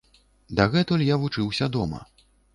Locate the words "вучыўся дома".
1.25-2.03